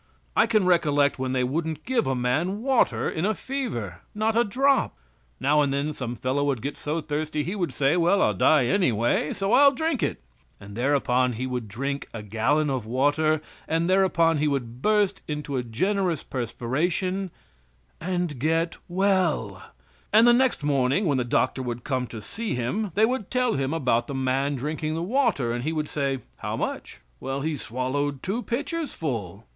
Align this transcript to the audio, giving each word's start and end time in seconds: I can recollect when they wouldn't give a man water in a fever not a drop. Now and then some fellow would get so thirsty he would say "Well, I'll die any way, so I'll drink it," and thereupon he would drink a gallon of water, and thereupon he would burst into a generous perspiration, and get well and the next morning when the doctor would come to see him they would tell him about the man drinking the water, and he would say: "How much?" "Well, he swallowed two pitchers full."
I 0.35 0.47
can 0.47 0.65
recollect 0.65 1.19
when 1.19 1.31
they 1.31 1.43
wouldn't 1.43 1.85
give 1.85 2.07
a 2.07 2.15
man 2.15 2.63
water 2.63 3.07
in 3.07 3.23
a 3.23 3.35
fever 3.35 4.01
not 4.15 4.35
a 4.35 4.43
drop. 4.43 4.95
Now 5.39 5.61
and 5.61 5.71
then 5.71 5.93
some 5.93 6.15
fellow 6.15 6.43
would 6.45 6.59
get 6.63 6.75
so 6.75 7.01
thirsty 7.01 7.43
he 7.43 7.53
would 7.55 7.71
say 7.71 7.95
"Well, 7.97 8.19
I'll 8.19 8.33
die 8.33 8.65
any 8.65 8.91
way, 8.91 9.31
so 9.31 9.53
I'll 9.53 9.71
drink 9.71 10.01
it," 10.01 10.19
and 10.59 10.75
thereupon 10.75 11.33
he 11.33 11.45
would 11.45 11.67
drink 11.67 12.07
a 12.15 12.23
gallon 12.23 12.67
of 12.67 12.83
water, 12.87 13.41
and 13.67 13.87
thereupon 13.87 14.39
he 14.39 14.47
would 14.47 14.81
burst 14.81 15.21
into 15.27 15.55
a 15.55 15.61
generous 15.61 16.23
perspiration, 16.23 17.29
and 17.99 18.39
get 18.39 18.77
well 18.89 19.61
and 20.11 20.25
the 20.27 20.33
next 20.33 20.63
morning 20.63 21.05
when 21.05 21.19
the 21.19 21.23
doctor 21.23 21.61
would 21.61 21.83
come 21.83 22.07
to 22.07 22.23
see 22.23 22.55
him 22.55 22.89
they 22.95 23.05
would 23.05 23.29
tell 23.29 23.53
him 23.53 23.71
about 23.71 24.07
the 24.07 24.15
man 24.15 24.55
drinking 24.55 24.95
the 24.95 25.03
water, 25.03 25.53
and 25.53 25.63
he 25.63 25.71
would 25.71 25.87
say: 25.87 26.21
"How 26.37 26.57
much?" 26.57 27.01
"Well, 27.19 27.41
he 27.41 27.55
swallowed 27.55 28.23
two 28.23 28.41
pitchers 28.41 28.93
full." 28.95 29.45